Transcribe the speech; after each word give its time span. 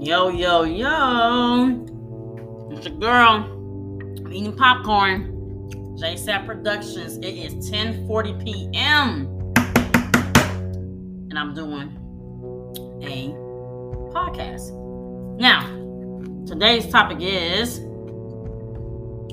Yo, 0.00 0.30
yo, 0.30 0.62
yo. 0.62 1.86
It's 2.70 2.86
your 2.86 2.96
girl. 2.98 3.44
I'm 3.44 4.32
eating 4.32 4.56
popcorn. 4.56 5.68
JSAP 6.00 6.46
Productions. 6.46 7.18
It 7.18 7.34
is 7.34 7.70
10:40 7.70 8.42
p.m. 8.42 9.26
And 11.28 11.38
I'm 11.38 11.52
doing 11.52 11.90
a 13.02 13.28
podcast. 14.14 14.72
Now, 15.38 15.66
today's 16.46 16.86
topic 16.88 17.18
is 17.20 17.80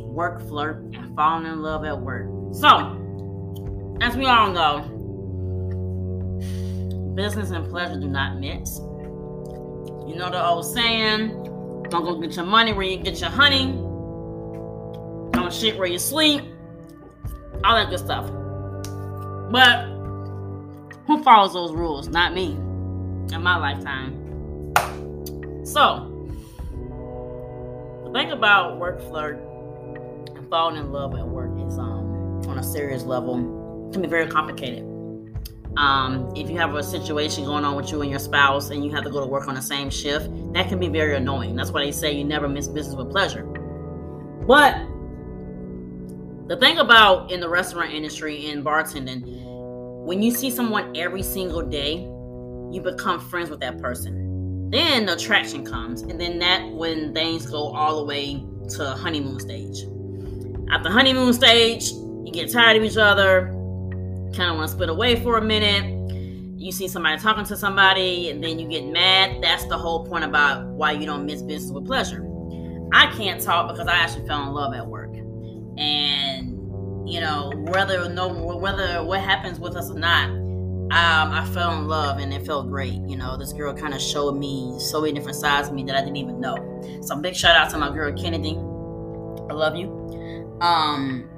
work 0.04 0.46
flirt 0.50 0.84
and 0.94 1.16
falling 1.16 1.46
in 1.46 1.62
love 1.62 1.86
at 1.86 1.98
work. 1.98 2.28
So, 2.52 2.76
as 4.02 4.18
we 4.18 4.26
all 4.26 4.52
know, 4.52 4.82
business 7.16 7.52
and 7.52 7.70
pleasure 7.70 7.98
do 7.98 8.10
not 8.10 8.42
mix. 8.42 8.82
You 10.08 10.16
know 10.16 10.30
the 10.30 10.42
old 10.44 10.66
saying, 10.66 11.30
don't 11.90 12.04
go 12.06 12.16
get 12.16 12.36
your 12.36 12.46
money 12.46 12.72
where 12.72 12.86
you 12.86 12.98
get 12.98 13.20
your 13.20 13.30
honey. 13.30 13.74
Don't 15.34 15.54
shit 15.54 15.78
where 15.78 15.88
you 15.88 16.00
sleep. 16.00 16.44
All 17.66 17.76
that 17.76 17.90
good 17.90 18.00
stuff. 18.00 18.26
But 19.52 19.86
who 21.08 21.22
follows 21.24 21.54
those 21.54 21.74
rules? 21.74 22.08
Not 22.08 22.34
me. 22.34 22.52
In 23.34 23.44
my 23.44 23.58
lifetime. 23.58 24.14
So, 25.66 26.14
the 28.06 28.12
thing 28.14 28.32
about 28.32 28.80
work 28.80 29.02
flirt 29.10 29.38
and 30.36 30.50
falling 30.50 30.78
in 30.78 30.94
love 30.94 31.14
at 31.16 31.28
work 31.28 31.52
is 31.68 31.78
um 31.78 32.42
on 32.48 32.58
a 32.58 32.64
serious 32.64 33.04
level 33.04 33.90
can 33.92 34.02
be 34.02 34.08
very 34.08 34.28
complicated. 34.28 34.86
Um, 35.76 36.32
if 36.36 36.50
you 36.50 36.58
have 36.58 36.74
a 36.74 36.82
situation 36.82 37.46
going 37.46 37.64
on 37.64 37.76
with 37.76 37.92
you 37.92 38.02
and 38.02 38.10
your 38.10 38.20
spouse 38.20 38.72
and 38.72 38.84
you 38.84 38.92
have 38.92 39.04
to 39.04 39.10
go 39.10 39.20
to 39.20 39.28
work 39.28 39.48
on 39.48 39.56
the 39.56 39.62
same 39.62 39.90
shift, 39.90 40.30
that 40.54 40.70
can 40.70 40.80
be 40.80 40.88
very 40.88 41.16
annoying. 41.16 41.56
That's 41.56 41.72
why 41.72 41.86
they 41.86 41.92
say 41.92 42.14
you 42.14 42.24
never 42.24 42.48
miss 42.48 42.68
business 42.68 42.96
with 42.96 43.12
pleasure. 43.12 43.44
But 44.48 44.76
the 46.48 46.56
thing 46.58 46.78
about 46.78 47.32
in 47.32 47.42
the 47.42 47.50
restaurant 47.50 47.92
industry 47.92 48.50
and 48.50 48.64
bartending, 48.64 49.22
when 50.06 50.24
you 50.24 50.32
see 50.32 50.50
someone 50.50 50.96
every 50.96 51.22
single 51.22 51.62
day, 51.62 51.96
you 52.72 52.82
become 52.82 53.20
friends 53.20 53.50
with 53.50 53.60
that 53.60 53.80
person. 53.80 54.70
Then 54.70 55.06
the 55.06 55.14
attraction 55.14 55.66
comes, 55.66 56.02
and 56.02 56.20
then 56.20 56.40
that 56.40 56.66
when 56.72 57.14
things 57.14 57.46
go 57.46 57.74
all 57.74 57.98
the 57.98 58.06
way 58.06 58.44
to 58.76 58.86
honeymoon 58.92 59.40
stage. 59.40 59.84
At 60.72 60.84
the 60.84 60.90
honeymoon 60.90 61.34
stage, 61.34 61.92
you 61.92 62.32
get 62.32 62.52
tired 62.52 62.78
of 62.78 62.84
each 62.84 62.98
other, 62.98 63.54
kind 64.36 64.52
of 64.52 64.58
want 64.58 64.70
to 64.70 64.74
split 64.74 64.90
away 64.90 65.22
for 65.22 65.38
a 65.38 65.42
minute. 65.42 65.94
You 66.60 66.72
see 66.72 66.88
somebody 66.88 67.22
talking 67.22 67.46
to 67.46 67.56
somebody, 67.56 68.30
and 68.30 68.44
then 68.44 68.60
you 68.60 68.68
get 68.68 68.86
mad. 68.86 69.42
That's 69.42 69.66
the 69.68 69.78
whole 69.78 70.06
point 70.06 70.24
about 70.24 70.66
why 70.66 70.92
you 70.94 71.06
don't 71.06 71.26
miss 71.26 71.42
business 71.42 71.72
with 71.72 71.86
pleasure. 71.86 72.28
I 72.94 73.08
can't 73.16 73.42
talk 73.42 73.70
because 73.70 73.88
I 73.88 73.96
actually 73.96 74.28
fell 74.28 74.44
in 74.44 74.54
love 74.54 74.74
at 74.74 74.88
work, 74.88 75.14
and 75.78 77.10
you 77.10 77.20
know 77.20 77.52
whether 77.56 78.10
no 78.10 78.30
whether 78.58 79.04
what 79.04 79.22
happens 79.22 79.60
with 79.60 79.76
us 79.76 79.92
or 79.92 80.00
not, 80.00 80.30
um, 80.30 81.32
I 81.32 81.46
fell 81.54 81.78
in 81.78 81.88
love 81.88 82.20
and 82.20 82.34
it 82.34 82.46
felt 82.46 82.70
great. 82.70 82.94
You 82.94 83.18
know, 83.18 83.36
this 83.38 83.52
girl 83.52 83.74
kind 83.74 83.94
of 83.94 84.02
showed 84.02 84.38
me 84.38 84.78
so 84.80 85.02
many 85.02 85.14
different 85.14 85.36
sides 85.38 85.68
of 85.68 85.74
me 85.74 85.84
that 85.84 85.96
I 85.96 86.00
didn't 86.00 86.18
even 86.18 86.40
know. 86.40 87.02
So 87.02 87.16
big 87.18 87.36
shout 87.36 87.56
out 87.58 87.70
to 87.72 87.78
my 87.78 87.90
girl 87.90 88.14
Kennedy. 88.14 88.56
I 89.50 89.54
love 89.54 89.76
you. 89.76 89.90
Um, 90.62 91.30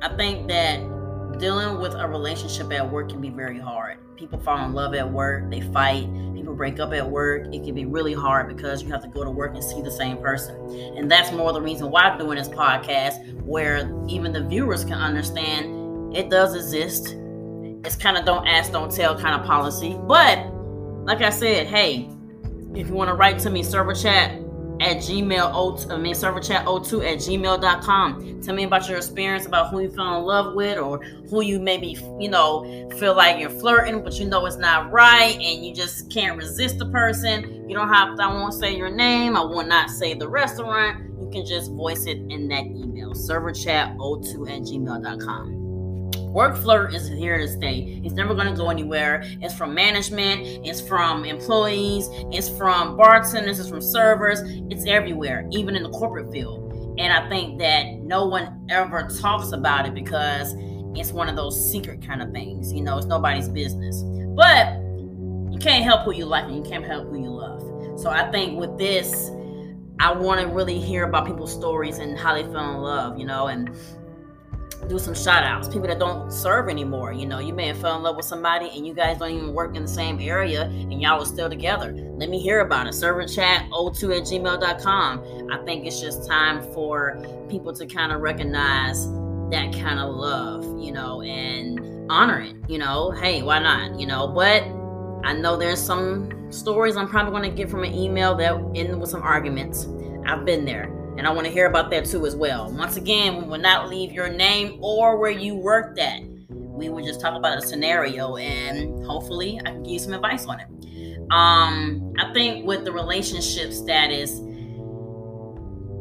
I 0.00 0.08
think 0.16 0.48
that 0.48 0.80
dealing 1.38 1.80
with 1.80 1.94
a 1.94 2.06
relationship 2.06 2.72
at 2.72 2.90
work 2.90 3.10
can 3.10 3.20
be 3.20 3.30
very 3.30 3.58
hard. 3.58 3.98
People 4.16 4.38
fall 4.38 4.64
in 4.64 4.72
love 4.72 4.94
at 4.94 5.10
work, 5.10 5.50
they 5.50 5.60
fight, 5.60 6.08
people 6.34 6.54
break 6.54 6.80
up 6.80 6.92
at 6.92 7.08
work. 7.08 7.46
It 7.52 7.64
can 7.64 7.74
be 7.74 7.84
really 7.84 8.14
hard 8.14 8.48
because 8.48 8.82
you 8.82 8.90
have 8.90 9.02
to 9.02 9.08
go 9.08 9.24
to 9.24 9.30
work 9.30 9.54
and 9.54 9.62
see 9.62 9.80
the 9.80 9.90
same 9.90 10.18
person. 10.18 10.56
And 10.96 11.10
that's 11.10 11.32
more 11.32 11.52
the 11.52 11.60
reason 11.60 11.90
why 11.90 12.02
I'm 12.02 12.18
doing 12.18 12.36
this 12.36 12.48
podcast, 12.48 13.42
where 13.42 13.78
even 14.08 14.32
the 14.32 14.42
viewers 14.42 14.84
can 14.84 14.94
understand 14.94 16.16
it 16.16 16.30
does 16.30 16.54
exist. 16.54 17.16
It's 17.84 17.96
kind 17.96 18.16
of 18.16 18.24
don't 18.24 18.46
ask, 18.46 18.70
don't 18.70 18.92
tell 18.92 19.18
kind 19.18 19.40
of 19.40 19.46
policy. 19.46 19.96
But 20.06 20.46
like 21.04 21.22
I 21.22 21.30
said, 21.30 21.66
hey, 21.66 22.08
if 22.74 22.88
you 22.88 22.94
want 22.94 23.08
to 23.08 23.14
write 23.14 23.38
to 23.40 23.50
me, 23.50 23.62
server 23.62 23.94
chat 23.94 24.38
at 24.82 24.96
gmail 24.98 25.50
oh, 25.54 25.78
I 25.90 25.96
mean 25.96 26.14
serverchat02 26.14 27.12
at 27.12 27.18
gmail.com. 27.18 28.40
Tell 28.42 28.54
me 28.54 28.64
about 28.64 28.88
your 28.88 28.98
experience 28.98 29.46
about 29.46 29.70
who 29.70 29.80
you 29.80 29.90
fell 29.90 30.18
in 30.18 30.24
love 30.24 30.54
with 30.54 30.78
or 30.78 30.98
who 31.30 31.42
you 31.42 31.60
maybe 31.60 31.96
you 32.18 32.28
know 32.28 32.88
feel 32.98 33.14
like 33.14 33.38
you're 33.38 33.50
flirting, 33.50 34.02
but 34.02 34.18
you 34.18 34.26
know 34.26 34.44
it's 34.46 34.56
not 34.56 34.90
right 34.90 35.34
and 35.34 35.64
you 35.64 35.72
just 35.72 36.10
can't 36.10 36.36
resist 36.36 36.78
the 36.78 36.86
person. 36.86 37.68
You 37.68 37.76
don't 37.76 37.88
have 37.88 38.16
to, 38.16 38.22
I 38.22 38.26
won't 38.26 38.54
say 38.54 38.76
your 38.76 38.90
name, 38.90 39.36
I 39.36 39.42
will 39.42 39.64
not 39.64 39.88
say 39.88 40.14
the 40.14 40.28
restaurant. 40.28 41.04
You 41.20 41.30
can 41.30 41.46
just 41.46 41.70
voice 41.72 42.06
it 42.06 42.18
in 42.18 42.48
that 42.48 42.66
email. 42.66 43.12
Serverchat02 43.12 44.50
at 44.50 44.62
gmail.com. 44.62 45.61
Work 46.32 46.56
flirt 46.56 46.94
is 46.94 47.08
here 47.08 47.36
to 47.36 47.46
stay. 47.46 48.00
It's 48.02 48.14
never 48.14 48.34
going 48.34 48.46
to 48.46 48.54
go 48.54 48.70
anywhere. 48.70 49.22
It's 49.42 49.54
from 49.54 49.74
management, 49.74 50.66
it's 50.66 50.80
from 50.80 51.26
employees, 51.26 52.08
it's 52.32 52.48
from 52.48 52.96
bartenders, 52.96 53.60
it's 53.60 53.68
from 53.68 53.82
servers, 53.82 54.40
it's 54.70 54.86
everywhere, 54.86 55.46
even 55.52 55.76
in 55.76 55.82
the 55.82 55.90
corporate 55.90 56.32
field. 56.32 56.96
And 56.98 57.12
I 57.12 57.28
think 57.28 57.58
that 57.58 57.98
no 57.98 58.24
one 58.24 58.66
ever 58.70 59.08
talks 59.20 59.52
about 59.52 59.84
it 59.86 59.94
because 59.94 60.54
it's 60.94 61.12
one 61.12 61.28
of 61.28 61.36
those 61.36 61.70
secret 61.70 62.06
kind 62.06 62.22
of 62.22 62.32
things. 62.32 62.72
You 62.72 62.82
know, 62.82 62.96
it's 62.96 63.06
nobody's 63.06 63.50
business. 63.50 64.02
But 64.34 64.78
you 65.52 65.58
can't 65.60 65.84
help 65.84 66.04
who 66.06 66.14
you 66.14 66.24
like 66.24 66.44
and 66.44 66.56
you 66.56 66.62
can't 66.62 66.86
help 66.86 67.08
who 67.08 67.22
you 67.22 67.28
love. 67.28 68.00
So 68.00 68.08
I 68.08 68.30
think 68.30 68.58
with 68.58 68.78
this, 68.78 69.30
I 70.00 70.12
want 70.12 70.40
to 70.40 70.46
really 70.46 70.78
hear 70.78 71.04
about 71.04 71.26
people's 71.26 71.52
stories 71.52 71.98
and 71.98 72.18
how 72.18 72.32
they 72.32 72.42
fell 72.44 72.74
in 72.74 72.78
love, 72.78 73.18
you 73.18 73.26
know, 73.26 73.48
and 73.48 73.70
do 74.88 74.98
some 74.98 75.14
shout 75.14 75.44
outs. 75.44 75.68
People 75.68 75.88
that 75.88 75.98
don't 75.98 76.32
serve 76.32 76.68
anymore. 76.68 77.12
You 77.12 77.26
know, 77.26 77.38
you 77.38 77.54
may 77.54 77.68
have 77.68 77.78
fell 77.80 77.96
in 77.96 78.02
love 78.02 78.16
with 78.16 78.26
somebody 78.26 78.70
and 78.74 78.86
you 78.86 78.94
guys 78.94 79.18
don't 79.18 79.30
even 79.30 79.52
work 79.52 79.76
in 79.76 79.82
the 79.82 79.88
same 79.88 80.20
area 80.20 80.64
and 80.64 81.00
y'all 81.00 81.22
are 81.22 81.26
still 81.26 81.48
together. 81.48 81.92
Let 81.92 82.28
me 82.28 82.40
hear 82.40 82.60
about 82.60 82.86
it. 82.86 82.94
Server 82.94 83.26
chat 83.26 83.66
02 83.70 84.12
at 84.12 84.22
gmail.com. 84.22 85.50
I 85.52 85.64
think 85.64 85.86
it's 85.86 86.00
just 86.00 86.28
time 86.28 86.62
for 86.72 87.22
people 87.48 87.72
to 87.72 87.86
kind 87.86 88.12
of 88.12 88.20
recognize 88.20 89.06
that 89.50 89.72
kind 89.72 89.98
of 89.98 90.14
love, 90.14 90.64
you 90.82 90.92
know, 90.92 91.22
and 91.22 92.10
honor 92.10 92.40
it. 92.40 92.56
You 92.68 92.78
know, 92.78 93.10
hey, 93.10 93.42
why 93.42 93.58
not? 93.58 93.98
You 93.98 94.06
know, 94.06 94.28
but 94.28 94.62
I 95.24 95.32
know 95.32 95.56
there's 95.56 95.80
some 95.80 96.50
stories 96.52 96.96
I'm 96.96 97.08
probably 97.08 97.32
going 97.32 97.50
to 97.50 97.56
get 97.56 97.70
from 97.70 97.84
an 97.84 97.94
email 97.94 98.34
that 98.36 98.54
end 98.74 99.00
with 99.00 99.10
some 99.10 99.22
arguments. 99.22 99.86
I've 100.26 100.44
been 100.44 100.64
there. 100.64 101.01
And 101.16 101.26
I 101.26 101.30
want 101.30 101.46
to 101.46 101.52
hear 101.52 101.66
about 101.66 101.90
that 101.90 102.06
too 102.06 102.26
as 102.26 102.34
well. 102.34 102.72
Once 102.72 102.96
again, 102.96 103.36
we 103.36 103.44
will 103.44 103.58
not 103.58 103.88
leave 103.88 104.12
your 104.12 104.28
name 104.28 104.78
or 104.80 105.18
where 105.18 105.30
you 105.30 105.54
worked 105.54 105.98
at. 105.98 106.22
We 106.48 106.88
will 106.88 107.04
just 107.04 107.20
talk 107.20 107.34
about 107.36 107.58
a 107.58 107.66
scenario 107.66 108.36
and 108.36 109.04
hopefully 109.04 109.60
I 109.60 109.70
can 109.70 109.82
give 109.82 109.92
you 109.92 109.98
some 109.98 110.14
advice 110.14 110.46
on 110.46 110.60
it. 110.60 110.66
Um, 111.30 112.12
I 112.18 112.32
think 112.32 112.66
with 112.66 112.84
the 112.84 112.92
relationship 112.92 113.72
status, 113.72 114.40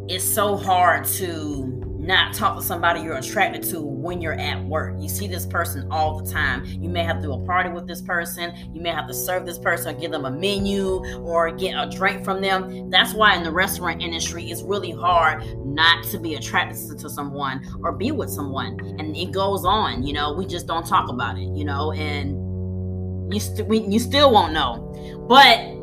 it's 0.07 0.23
so 0.23 0.57
hard 0.57 1.05
to 1.05 1.80
not 2.01 2.33
talk 2.33 2.57
to 2.57 2.63
somebody 2.63 3.01
you're 3.01 3.15
attracted 3.15 3.61
to 3.63 3.79
when 3.79 4.21
you're 4.21 4.39
at 4.39 4.63
work. 4.65 4.95
You 4.99 5.07
see 5.07 5.27
this 5.27 5.45
person 5.45 5.87
all 5.91 6.19
the 6.19 6.31
time. 6.31 6.65
You 6.65 6.89
may 6.89 7.03
have 7.03 7.17
to 7.17 7.21
do 7.21 7.33
a 7.33 7.45
party 7.45 7.69
with 7.69 7.87
this 7.87 8.01
person. 8.01 8.53
You 8.73 8.81
may 8.81 8.89
have 8.89 9.07
to 9.07 9.13
serve 9.13 9.45
this 9.45 9.59
person 9.59 9.95
or 9.95 9.99
give 9.99 10.11
them 10.11 10.25
a 10.25 10.31
menu 10.31 11.03
or 11.19 11.51
get 11.51 11.73
a 11.73 11.89
drink 11.89 12.25
from 12.25 12.41
them. 12.41 12.89
That's 12.89 13.13
why 13.13 13.35
in 13.35 13.43
the 13.43 13.51
restaurant 13.51 14.01
industry, 14.01 14.49
it's 14.49 14.63
really 14.63 14.91
hard 14.91 15.43
not 15.65 16.03
to 16.05 16.19
be 16.19 16.35
attracted 16.35 16.97
to 16.97 17.09
someone 17.09 17.63
or 17.83 17.91
be 17.91 18.11
with 18.11 18.29
someone. 18.29 18.79
And 18.99 19.15
it 19.15 19.31
goes 19.31 19.63
on, 19.63 20.03
you 20.03 20.13
know, 20.13 20.33
we 20.33 20.47
just 20.47 20.65
don't 20.65 20.85
talk 20.85 21.09
about 21.09 21.37
it, 21.37 21.49
you 21.55 21.65
know, 21.65 21.91
and 21.91 23.31
you, 23.31 23.39
st- 23.39 23.67
we, 23.67 23.79
you 23.81 23.99
still 23.99 24.31
won't 24.31 24.53
know. 24.53 24.87
But 25.29 25.80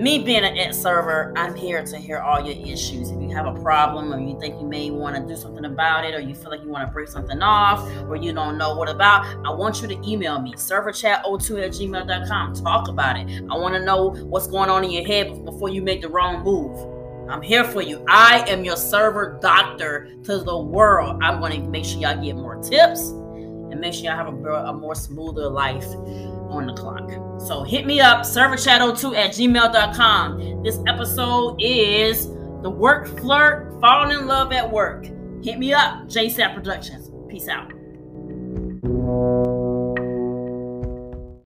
me 0.00 0.18
being 0.18 0.44
an 0.44 0.56
ex 0.58 0.76
server, 0.76 1.32
I'm 1.36 1.54
here 1.54 1.84
to 1.84 1.96
hear 1.96 2.18
all 2.18 2.44
your 2.44 2.56
issues. 2.66 3.10
If 3.10 3.20
you 3.20 3.30
have 3.30 3.46
a 3.46 3.54
problem 3.60 4.12
or 4.12 4.18
you 4.18 4.38
think 4.40 4.60
you 4.60 4.66
may 4.66 4.90
want 4.90 5.16
to 5.16 5.22
do 5.22 5.36
something 5.40 5.64
about 5.64 6.04
it 6.04 6.14
or 6.14 6.20
you 6.20 6.34
feel 6.34 6.50
like 6.50 6.62
you 6.62 6.68
want 6.68 6.86
to 6.86 6.92
break 6.92 7.08
something 7.08 7.40
off 7.42 7.86
or 8.08 8.16
you 8.16 8.32
don't 8.32 8.58
know 8.58 8.74
what 8.74 8.88
about, 8.88 9.24
I 9.46 9.50
want 9.50 9.82
you 9.82 9.88
to 9.88 10.08
email 10.08 10.40
me, 10.40 10.52
serverchat02 10.54 11.64
at 11.64 11.70
gmail.com. 11.70 12.54
Talk 12.54 12.88
about 12.88 13.16
it. 13.16 13.44
I 13.50 13.56
want 13.56 13.74
to 13.74 13.84
know 13.84 14.10
what's 14.10 14.46
going 14.46 14.68
on 14.68 14.84
in 14.84 14.90
your 14.90 15.06
head 15.06 15.44
before 15.44 15.68
you 15.68 15.80
make 15.80 16.02
the 16.02 16.08
wrong 16.08 16.42
move. 16.42 17.30
I'm 17.30 17.40
here 17.40 17.64
for 17.64 17.80
you. 17.80 18.04
I 18.08 18.44
am 18.48 18.64
your 18.64 18.76
server 18.76 19.38
doctor 19.40 20.14
to 20.24 20.38
the 20.38 20.58
world. 20.58 21.22
I'm 21.22 21.40
going 21.40 21.62
to 21.62 21.68
make 21.68 21.84
sure 21.84 22.00
y'all 22.00 22.22
get 22.22 22.36
more 22.36 22.62
tips 22.62 23.12
and 23.74 23.80
make 23.80 23.92
sure 23.92 24.04
y'all 24.04 24.16
have 24.16 24.28
a, 24.28 24.52
a 24.68 24.72
more 24.72 24.94
smoother 24.94 25.48
life 25.48 25.84
on 26.48 26.66
the 26.66 26.74
clock. 26.74 27.10
So 27.40 27.64
hit 27.64 27.86
me 27.86 28.00
up, 28.00 28.20
serverchat02 28.20 29.16
at 29.16 29.32
gmail.com. 29.32 30.62
This 30.62 30.78
episode 30.86 31.60
is 31.60 32.28
the 32.62 32.70
work 32.70 33.08
flirt, 33.18 33.80
falling 33.80 34.16
in 34.16 34.26
love 34.28 34.52
at 34.52 34.70
work. 34.70 35.04
Hit 35.42 35.58
me 35.58 35.72
up, 35.72 36.04
JSAP 36.06 36.54
Productions. 36.54 37.10
Peace 37.28 37.48
out. 37.48 37.72